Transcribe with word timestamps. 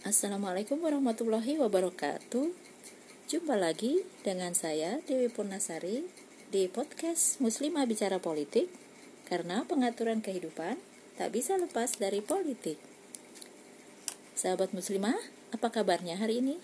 Assalamualaikum 0.00 0.80
warahmatullahi 0.80 1.60
wabarakatuh 1.60 2.56
Jumpa 3.28 3.52
lagi 3.52 4.00
dengan 4.24 4.56
saya 4.56 4.96
Dewi 5.04 5.28
Purnasari 5.28 6.08
Di 6.48 6.72
podcast 6.72 7.36
Muslimah 7.36 7.84
Bicara 7.84 8.16
Politik 8.16 8.72
Karena 9.28 9.60
pengaturan 9.68 10.24
kehidupan 10.24 10.80
tak 11.20 11.36
bisa 11.36 11.60
lepas 11.60 12.00
dari 12.00 12.24
politik 12.24 12.80
Sahabat 14.32 14.72
muslimah, 14.72 15.20
apa 15.52 15.68
kabarnya 15.68 16.16
hari 16.16 16.40
ini? 16.40 16.56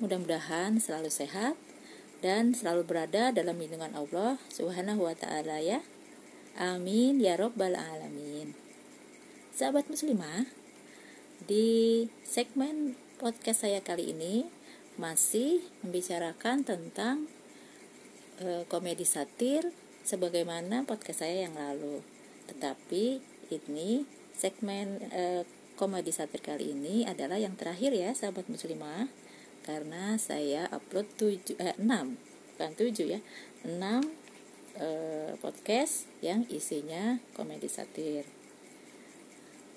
Mudah-mudahan 0.00 0.80
selalu 0.80 1.12
sehat 1.12 1.60
dan 2.24 2.56
selalu 2.56 2.88
berada 2.88 3.36
dalam 3.36 3.60
lindungan 3.60 3.92
Allah 3.92 4.40
Subhanahu 4.48 5.04
wa 5.04 5.12
taala 5.12 5.60
ya. 5.60 5.84
Amin 6.56 7.20
ya 7.20 7.36
rabbal 7.36 7.76
alamin. 7.76 8.56
Sahabat 9.52 9.92
muslimah, 9.92 10.48
di 11.46 12.02
segmen 12.26 12.98
podcast 13.22 13.62
saya 13.62 13.78
kali 13.78 14.10
ini 14.10 14.50
masih 14.98 15.62
membicarakan 15.86 16.66
tentang 16.66 17.30
e, 18.42 18.66
komedi 18.66 19.06
satir 19.06 19.70
sebagaimana 20.02 20.82
podcast 20.82 21.22
saya 21.22 21.46
yang 21.46 21.54
lalu. 21.54 22.02
Tetapi 22.50 23.22
ini 23.54 24.02
segmen 24.34 24.98
e, 25.06 25.46
komedi 25.78 26.10
satir 26.10 26.42
kali 26.42 26.74
ini 26.74 27.06
adalah 27.06 27.38
yang 27.38 27.54
terakhir 27.54 27.94
ya 27.94 28.10
sahabat 28.10 28.50
muslimah 28.50 29.06
karena 29.62 30.18
saya 30.18 30.66
upload 30.74 31.06
7 31.14 31.62
eh, 31.62 31.78
6 31.78 32.58
bukan 32.58 32.72
7 32.74 33.06
ya 33.06 33.20
6 33.62 33.70
e, 34.82 34.88
podcast 35.38 36.10
yang 36.26 36.42
isinya 36.50 37.22
komedi 37.38 37.70
satir. 37.70 38.26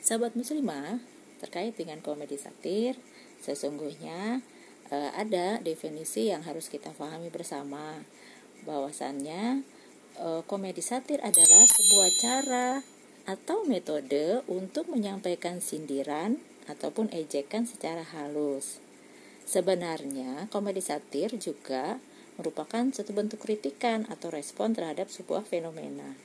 Sahabat 0.01 0.33
muslimah, 0.33 1.03
terkait 1.39 1.73
dengan 1.73 2.03
komedi 2.03 2.35
satir, 2.35 2.99
sesungguhnya 3.39 4.43
uh, 4.91 5.11
ada 5.15 5.63
definisi 5.63 6.27
yang 6.27 6.43
harus 6.43 6.67
kita 6.67 6.91
pahami 6.93 7.31
bersama 7.31 8.03
bahwasannya 8.67 9.63
uh, 10.19 10.43
komedi 10.43 10.83
satir 10.83 11.23
adalah 11.23 11.63
sebuah 11.63 12.09
cara 12.19 12.69
atau 13.23 13.63
metode 13.63 14.43
untuk 14.51 14.91
menyampaikan 14.91 15.63
sindiran 15.63 16.37
ataupun 16.67 17.09
ejekan 17.15 17.63
secara 17.63 18.03
halus. 18.03 18.83
Sebenarnya 19.47 20.51
komedi 20.53 20.83
satir 20.83 21.33
juga 21.39 21.97
merupakan 22.37 22.85
satu 22.93 23.11
bentuk 23.15 23.41
kritikan 23.41 24.05
atau 24.07 24.29
respon 24.29 24.77
terhadap 24.77 25.09
sebuah 25.09 25.43
fenomena. 25.43 26.15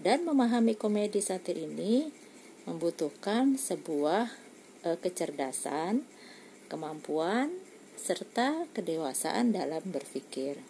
Dan 0.00 0.26
memahami 0.26 0.74
komedi 0.74 1.22
satir 1.22 1.58
ini 1.60 2.10
membutuhkan 2.66 3.54
sebuah 3.54 4.34
e, 4.82 4.98
kecerdasan, 4.98 6.02
kemampuan, 6.66 7.54
serta 7.94 8.66
kedewasaan 8.74 9.54
dalam 9.54 9.80
berpikir. 9.88 10.60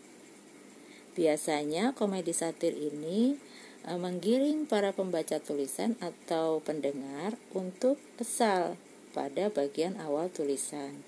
Biasanya 1.16 1.96
komedi 1.96 2.36
satir 2.36 2.76
ini 2.76 3.40
e, 3.82 3.90
menggiring 3.96 4.68
para 4.68 4.92
pembaca 4.92 5.40
tulisan 5.40 5.96
atau 6.04 6.60
pendengar 6.60 7.40
untuk 7.56 7.96
kesal 8.20 8.76
pada 9.16 9.48
bagian 9.48 9.96
awal 9.96 10.28
tulisan 10.28 11.00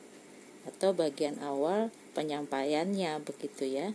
atau 0.65 0.97
bagian 0.97 1.37
awal 1.45 1.93
penyampaiannya 2.17 3.21
begitu 3.25 3.69
ya. 3.69 3.89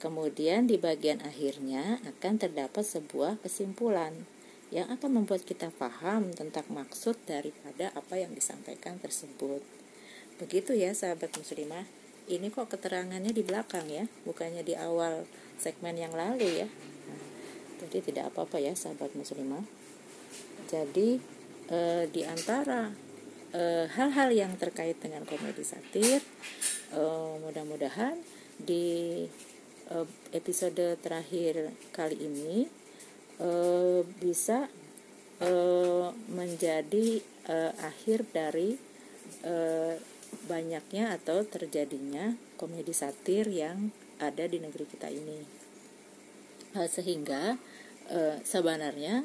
Kemudian 0.00 0.68
di 0.68 0.76
bagian 0.76 1.24
akhirnya 1.24 1.96
akan 2.04 2.36
terdapat 2.36 2.84
sebuah 2.84 3.40
kesimpulan 3.40 4.28
yang 4.74 4.90
akan 4.90 5.22
membuat 5.22 5.46
kita 5.46 5.70
paham 5.70 6.34
tentang 6.34 6.66
maksud 6.66 7.14
daripada 7.30 7.94
apa 7.94 8.18
yang 8.18 8.34
disampaikan 8.34 8.98
tersebut. 8.98 9.62
Begitu 10.42 10.74
ya 10.74 10.90
sahabat 10.90 11.30
muslimah. 11.38 11.86
Ini 12.26 12.50
kok 12.50 12.74
keterangannya 12.74 13.30
di 13.30 13.46
belakang 13.46 13.86
ya, 13.86 14.10
bukannya 14.26 14.66
di 14.66 14.74
awal 14.74 15.30
segmen 15.62 15.94
yang 15.94 16.10
lalu 16.10 16.66
ya. 16.66 16.68
Jadi 17.86 18.10
tidak 18.10 18.34
apa-apa 18.34 18.58
ya 18.58 18.74
sahabat 18.74 19.14
muslimah. 19.14 19.62
Jadi 20.66 21.22
e, 21.70 21.78
di 22.10 22.26
antara 22.26 22.90
eh, 23.54 23.86
hal-hal 23.86 24.34
yang 24.34 24.58
terkait 24.58 24.98
dengan 24.98 25.22
komedi 25.22 25.62
satir, 25.62 26.18
e, 26.90 27.02
mudah-mudahan 27.38 28.18
di 28.58 29.22
episode 30.32 30.96
terakhir 31.04 31.70
kali 31.92 32.16
ini 32.16 32.83
uh, 33.40 34.02
bisa 34.20 34.68
uh, 35.42 36.08
menjadi 36.30 37.22
uh, 37.48 37.72
akhir 37.82 38.28
dari 38.30 38.78
uh, 39.46 39.94
banyaknya 40.50 41.14
atau 41.14 41.46
terjadinya 41.46 42.34
komedi 42.58 42.92
satir 42.92 43.48
yang 43.48 43.94
ada 44.18 44.46
di 44.46 44.58
negeri 44.62 44.86
kita 44.86 45.08
ini. 45.10 45.40
Uh, 46.74 46.88
sehingga 46.90 47.58
uh, 48.10 48.36
sebenarnya 48.42 49.24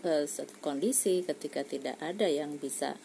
satu 0.00 0.64
kondisi 0.64 1.20
ketika 1.28 1.60
tidak 1.60 2.00
ada 2.00 2.24
yang 2.24 2.56
bisa 2.56 2.96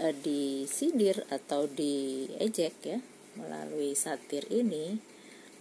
uh, 0.00 0.14
disindir 0.24 1.28
atau 1.28 1.68
diejek 1.68 2.74
ya 2.80 2.98
melalui 3.36 3.92
satir 3.92 4.48
ini 4.48 5.11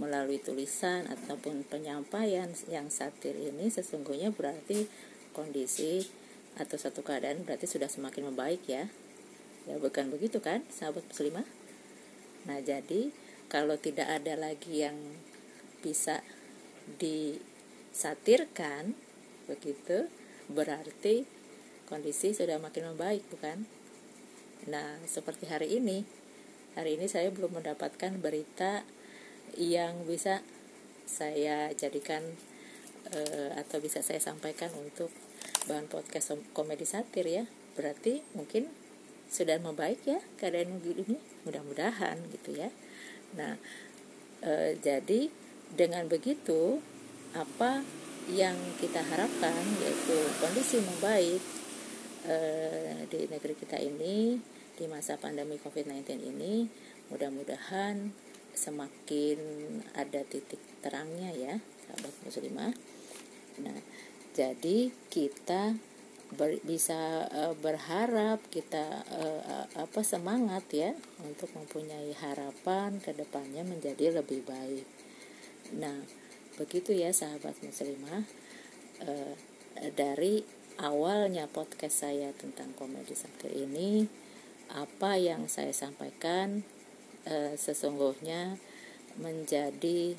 melalui 0.01 0.41
tulisan 0.41 1.05
ataupun 1.05 1.61
penyampaian 1.69 2.49
yang 2.65 2.89
satir 2.89 3.37
ini 3.37 3.69
sesungguhnya 3.69 4.33
berarti 4.33 4.89
kondisi 5.37 6.09
atau 6.57 6.73
satu 6.73 7.05
keadaan 7.05 7.45
berarti 7.45 7.69
sudah 7.69 7.85
semakin 7.85 8.33
membaik 8.33 8.65
ya. 8.65 8.89
Ya 9.69 9.77
bukan 9.77 10.09
begitu 10.09 10.41
kan 10.41 10.65
sahabat 10.73 11.05
muslimah? 11.05 11.45
Nah 12.49 12.57
jadi 12.65 13.13
kalau 13.45 13.77
tidak 13.77 14.09
ada 14.09 14.33
lagi 14.33 14.81
yang 14.81 14.97
bisa 15.85 16.25
disatirkan 16.97 18.97
begitu 19.45 20.09
berarti 20.49 21.29
kondisi 21.85 22.33
sudah 22.33 22.57
makin 22.57 22.97
membaik 22.97 23.21
bukan? 23.29 23.69
Nah 24.65 24.97
seperti 25.05 25.45
hari 25.45 25.77
ini 25.77 26.09
hari 26.73 26.97
ini 26.97 27.05
saya 27.05 27.29
belum 27.29 27.61
mendapatkan 27.61 28.17
berita 28.17 28.81
yang 29.59 30.07
bisa 30.07 30.43
saya 31.07 31.73
jadikan 31.75 32.23
uh, 33.11 33.51
atau 33.59 33.83
bisa 33.83 33.99
saya 33.99 34.23
sampaikan 34.23 34.71
untuk 34.77 35.11
bahan 35.67 35.87
podcast 35.91 36.37
komedi 36.55 36.87
satir 36.87 37.27
ya. 37.27 37.43
Berarti 37.75 38.23
mungkin 38.35 38.67
sudah 39.31 39.55
membaik 39.63 40.03
ya 40.03 40.19
keadaan 40.35 40.83
ini 40.83 41.15
mudah-mudahan 41.47 42.19
gitu 42.35 42.51
ya. 42.51 42.67
Nah 43.39 43.55
e, 44.43 44.75
jadi 44.75 45.31
dengan 45.71 46.11
begitu 46.11 46.83
apa 47.31 47.79
yang 48.27 48.59
kita 48.83 48.99
harapkan 48.99 49.63
yaitu 49.79 50.19
kondisi 50.43 50.83
membaik 50.83 51.39
e, 52.27 52.37
di 53.07 53.31
negeri 53.31 53.55
kita 53.55 53.79
ini 53.79 54.35
di 54.75 54.85
masa 54.91 55.15
pandemi 55.15 55.55
COVID-19 55.63 56.03
ini 56.27 56.67
mudah-mudahan 57.07 58.11
semakin 58.61 59.37
ada 59.97 60.21
titik 60.21 60.61
terangnya 60.85 61.33
ya 61.33 61.57
sahabat 61.89 62.13
muslimah. 62.21 62.73
Nah 63.65 63.79
jadi 64.37 64.93
kita 65.09 65.73
ber, 66.37 66.61
bisa 66.61 67.25
uh, 67.27 67.57
berharap 67.57 68.39
kita 68.53 69.01
uh, 69.09 69.65
apa 69.81 70.05
semangat 70.05 70.63
ya 70.69 70.93
untuk 71.25 71.49
mempunyai 71.57 72.13
harapan 72.21 73.01
ke 73.01 73.17
depannya 73.17 73.65
menjadi 73.65 74.21
lebih 74.21 74.45
baik. 74.45 74.85
Nah 75.81 76.05
begitu 76.61 76.93
ya 76.93 77.09
sahabat 77.09 77.57
muslimah. 77.65 78.23
Uh, 79.01 79.33
dari 79.97 80.45
awalnya 80.77 81.49
podcast 81.49 82.05
saya 82.05 82.29
tentang 82.37 82.75
komedi 82.77 83.17
satir 83.17 83.49
ini 83.49 84.05
apa 84.71 85.17
yang 85.19 85.51
saya 85.51 85.73
sampaikan 85.75 86.63
e, 87.25 87.55
sesungguhnya 87.57 88.57
menjadi 89.19 90.15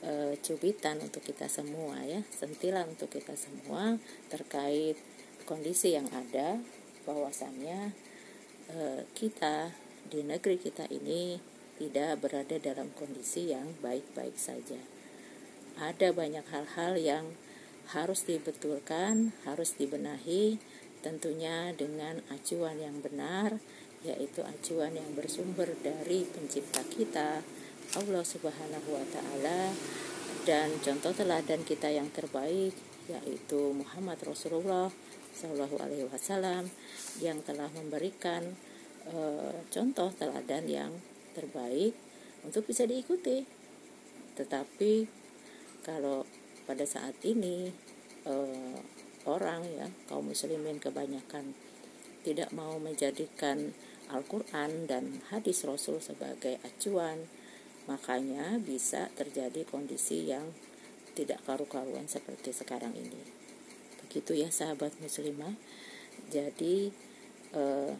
e, 0.00 0.12
cubitan 0.40 0.98
untuk 1.02 1.22
kita 1.22 1.46
semua 1.46 2.00
ya. 2.04 2.24
Sentilan 2.32 2.94
untuk 2.94 3.12
kita 3.12 3.36
semua 3.36 4.00
terkait 4.32 4.96
kondisi 5.44 5.94
yang 5.96 6.06
ada 6.14 6.60
bahwasannya 7.04 7.92
e, 8.70 9.04
kita 9.14 9.74
di 10.10 10.26
negeri 10.26 10.58
kita 10.58 10.90
ini 10.90 11.38
tidak 11.80 12.20
berada 12.20 12.60
dalam 12.60 12.92
kondisi 12.92 13.50
yang 13.50 13.72
baik-baik 13.80 14.36
saja. 14.36 14.78
Ada 15.80 16.12
banyak 16.12 16.44
hal-hal 16.52 17.00
yang 17.00 17.26
harus 17.90 18.22
dibetulkan 18.22 19.34
harus 19.42 19.74
dibenahi 19.74 20.62
tentunya 21.02 21.74
dengan 21.74 22.22
acuan 22.30 22.78
yang 22.78 23.02
benar 23.02 23.58
yaitu 24.00 24.40
acuan 24.40 24.96
yang 24.96 25.12
bersumber 25.12 25.68
dari 25.84 26.24
pencipta 26.24 26.80
kita 26.88 27.44
Allah 28.00 28.24
Subhanahu 28.24 28.88
wa 28.96 29.04
taala 29.12 29.74
dan 30.48 30.72
contoh 30.80 31.12
teladan 31.12 31.60
kita 31.66 31.92
yang 31.92 32.08
terbaik 32.08 32.72
yaitu 33.10 33.60
Muhammad 33.76 34.16
Rasulullah 34.24 34.88
Shallallahu 35.34 35.76
Alaihi 35.82 36.06
Wasallam 36.08 36.70
yang 37.18 37.42
telah 37.42 37.68
memberikan 37.74 38.56
e, 39.08 39.18
contoh 39.68 40.12
teladan 40.14 40.64
yang 40.68 40.92
terbaik 41.32 41.96
untuk 42.46 42.66
bisa 42.66 42.84
diikuti. 42.86 43.44
Tetapi 44.36 44.92
kalau 45.82 46.28
pada 46.64 46.84
saat 46.86 47.16
ini 47.26 47.72
e, 48.24 48.34
orang 49.26 49.64
ya 49.66 49.86
kaum 50.08 50.30
muslimin 50.30 50.78
kebanyakan 50.78 51.52
tidak 52.20 52.52
mau 52.52 52.76
menjadikan 52.76 53.72
Al-Quran 54.10 54.90
dan 54.90 55.22
hadis 55.30 55.62
Rasul 55.62 56.02
sebagai 56.02 56.58
acuan 56.66 57.30
makanya 57.86 58.58
bisa 58.60 59.10
terjadi 59.16 59.66
kondisi 59.66 60.28
yang 60.28 60.50
tidak 61.14 61.42
karu-karuan 61.46 62.06
seperti 62.06 62.54
sekarang 62.54 62.94
ini. 62.94 63.22
Begitu 64.06 64.38
ya 64.38 64.50
sahabat 64.50 64.94
muslimah. 65.02 65.54
Jadi 66.30 66.90
eh, 67.54 67.92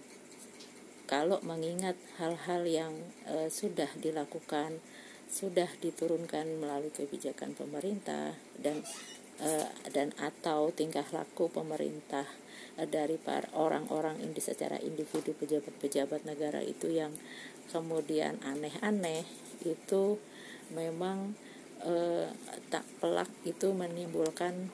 kalau 1.11 1.43
mengingat 1.43 1.99
hal-hal 2.23 2.63
yang 2.67 2.95
eh, 3.27 3.51
sudah 3.51 3.91
dilakukan 3.99 4.79
sudah 5.31 5.71
diturunkan 5.79 6.59
melalui 6.59 6.91
kebijakan 6.91 7.55
pemerintah 7.55 8.35
dan 8.59 8.83
dan 9.97 10.13
atau 10.21 10.69
tingkah 10.69 11.09
laku 11.17 11.49
pemerintah 11.49 12.29
dari 12.77 13.17
para 13.17 13.49
orang-orang 13.57 14.21
ini 14.21 14.37
secara 14.37 14.77
individu 14.81 15.33
pejabat-pejabat 15.37 16.29
negara 16.29 16.61
itu 16.61 16.93
yang 16.93 17.13
kemudian 17.73 18.41
aneh-aneh 18.45 19.25
itu 19.65 20.17
memang 20.73 21.37
eh, 21.85 22.29
tak 22.73 22.85
pelak 23.03 23.29
itu 23.45 23.73
menimbulkan 23.77 24.71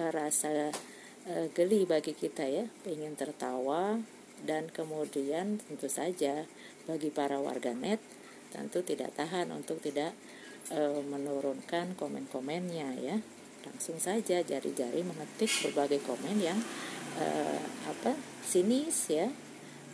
eh, 0.00 0.10
rasa 0.10 0.72
eh, 1.28 1.46
geli 1.52 1.84
bagi 1.84 2.16
kita 2.16 2.44
ya 2.48 2.66
ingin 2.88 3.14
tertawa 3.18 4.00
dan 4.40 4.72
kemudian 4.72 5.60
tentu 5.60 5.88
saja 5.92 6.48
bagi 6.88 7.12
para 7.12 7.36
warganet 7.36 8.00
tentu 8.50 8.80
tidak 8.80 9.12
tahan 9.14 9.52
untuk 9.52 9.84
tidak 9.84 10.16
eh, 10.72 11.02
menurunkan 11.04 11.92
komen-komennya 11.94 12.88
ya 12.98 13.16
langsung 13.64 14.00
saja 14.00 14.40
jari-jari 14.40 15.04
mengetik 15.04 15.50
berbagai 15.68 16.00
komen 16.04 16.36
yang 16.40 16.58
uh, 17.20 17.60
apa 17.88 18.16
sinis 18.44 19.12
ya 19.12 19.28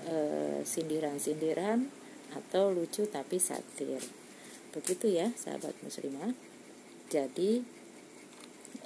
uh, 0.06 0.60
sindiran-sindiran 0.62 1.88
atau 2.34 2.70
lucu 2.74 3.06
tapi 3.08 3.38
satir. 3.40 4.02
Begitu 4.74 5.08
ya 5.08 5.32
sahabat 5.34 5.72
muslimah. 5.80 6.36
Jadi 7.08 7.62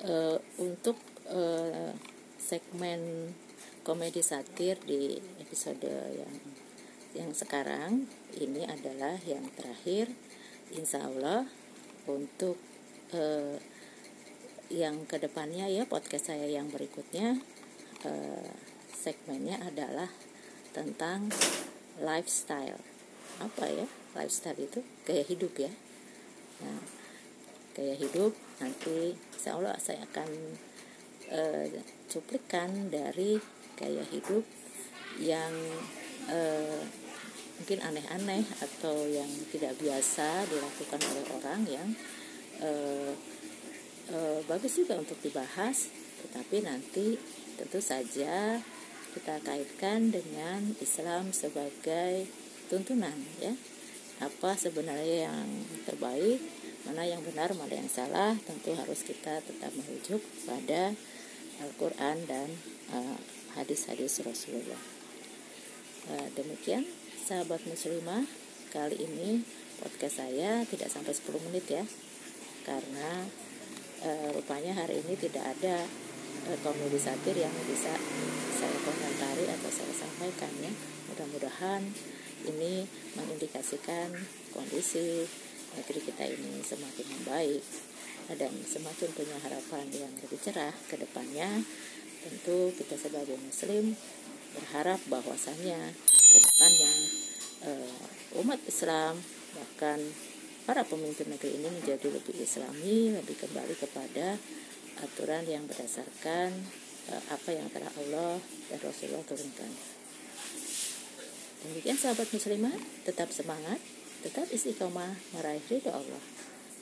uh, 0.05 0.39
untuk 0.61 0.97
uh, 1.29 1.93
segmen 2.41 3.33
komedi 3.81 4.21
satir 4.21 4.77
di 4.85 5.19
episode 5.41 5.89
yang 5.89 6.35
yang 7.11 7.31
sekarang 7.35 8.07
ini 8.39 8.63
adalah 8.69 9.19
yang 9.27 9.43
terakhir. 9.59 10.15
Insya 10.71 11.11
Allah 11.11 11.51
untuk 12.07 12.55
uh, 13.11 13.59
yang 14.71 15.03
ke 15.11 15.19
depannya 15.19 15.67
ya 15.67 15.83
podcast 15.83 16.31
saya 16.31 16.47
yang 16.47 16.71
berikutnya 16.71 17.43
eh, 18.07 18.51
segmennya 18.95 19.59
adalah 19.67 20.07
tentang 20.71 21.27
lifestyle. 21.99 22.79
Apa 23.43 23.67
ya? 23.67 23.87
Lifestyle 24.15 24.63
itu 24.63 24.87
gaya 25.03 25.27
hidup 25.27 25.59
ya. 25.59 25.73
Nah 26.63 27.01
gaya 27.75 27.95
hidup 27.99 28.35
nanti 28.63 29.15
insya 29.35 29.59
Allah 29.59 29.75
saya 29.83 30.07
akan 30.07 30.31
eh, 31.35 31.83
cuplikan 32.07 32.91
dari 32.91 33.39
gaya 33.75 34.07
hidup 34.11 34.47
yang 35.19 35.55
eh, 36.31 36.83
mungkin 37.59 37.81
aneh-aneh 37.85 38.45
atau 38.63 39.05
yang 39.05 39.29
tidak 39.53 39.77
biasa 39.77 40.47
dilakukan 40.47 41.01
oleh 41.11 41.25
orang 41.37 41.61
yang 41.67 41.89
eh, 42.63 43.13
bagus 44.51 44.83
juga 44.83 44.99
untuk 44.99 45.15
dibahas 45.23 45.87
tetapi 46.27 46.67
nanti 46.67 47.15
tentu 47.55 47.79
saja 47.79 48.59
kita 49.15 49.39
kaitkan 49.47 50.11
dengan 50.11 50.75
Islam 50.83 51.31
sebagai 51.31 52.27
tuntunan 52.67 53.15
ya. 53.39 53.55
Apa 54.21 54.59
sebenarnya 54.59 55.31
yang 55.31 55.47
terbaik 55.87 56.43
mana 56.83 57.07
yang 57.07 57.23
benar 57.23 57.53
mana 57.55 57.79
yang 57.79 57.91
salah 57.93 58.35
tentu 58.43 58.75
harus 58.75 59.07
kita 59.07 59.39
tetap 59.45 59.71
merujuk 59.77 60.19
pada 60.45 60.93
Al-Quran 61.61 62.17
dan 62.27 62.49
uh, 62.91 63.19
hadis-hadis 63.55 64.19
Rasulullah. 64.25 64.83
Uh, 66.11 66.27
demikian 66.35 66.89
sahabat 67.23 67.63
muslimah 67.69 68.25
kali 68.75 68.97
ini 68.99 69.45
podcast 69.79 70.25
saya 70.25 70.65
tidak 70.69 70.89
sampai 70.89 71.13
10 71.13 71.47
menit 71.51 71.67
ya. 71.69 71.85
Karena 72.65 73.25
uh, 74.05 74.29
rupanya 74.37 74.73
hari 74.77 75.01
ini 75.05 75.15
tidak 75.17 75.57
ada 75.57 75.85
Eh, 76.49 76.59
komedi 76.65 76.97
satir 76.97 77.37
yang 77.37 77.53
bisa 77.69 77.93
saya 78.57 78.79
komentari 78.81 79.45
atau 79.45 79.69
saya 79.69 79.93
sampaikan 79.93 80.49
ya. 80.65 80.73
Mudah-mudahan 81.13 81.85
ini 82.49 82.89
mengindikasikan 83.13 84.09
kondisi 84.49 85.29
negeri 85.77 86.01
kita 86.01 86.25
ini 86.25 86.65
semakin 86.65 87.07
membaik 87.13 87.61
dan 88.41 88.57
semakin 88.65 89.09
punya 89.13 89.37
harapan 89.37 89.85
yang 89.93 90.13
lebih 90.17 90.41
cerah 90.41 90.73
ke 90.89 90.97
depannya. 90.97 91.61
Tentu 92.25 92.73
kita 92.73 92.97
sebagai 92.97 93.37
muslim 93.37 93.93
berharap 94.57 94.99
bahwasannya 95.13 95.81
ke 96.09 96.39
depannya 96.41 96.93
uh, 97.69 98.41
umat 98.41 98.61
Islam 98.65 99.21
bahkan 99.55 100.01
para 100.71 100.87
pemimpin 100.87 101.27
negeri 101.27 101.59
ini 101.59 101.67
menjadi 101.67 102.15
lebih 102.15 102.47
islami 102.47 103.11
lebih 103.11 103.43
kembali 103.43 103.75
kepada 103.75 104.39
aturan 105.03 105.43
yang 105.43 105.67
berdasarkan 105.67 106.55
uh, 107.11 107.23
apa 107.35 107.51
yang 107.51 107.67
telah 107.75 107.91
Allah 107.99 108.39
dan 108.71 108.79
Rasulullah 108.79 109.27
turunkan. 109.27 109.67
Demikian 111.67 111.99
sahabat 111.99 112.31
muslimah, 112.31 112.79
tetap 113.03 113.35
semangat, 113.35 113.83
tetap 114.23 114.47
istiqomah 114.47 115.11
meraih 115.35 115.67
ridho 115.67 115.91
Allah. 115.91 116.23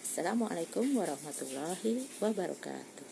Assalamualaikum 0.04 0.84
warahmatullahi 0.92 2.04
wabarakatuh. 2.20 3.07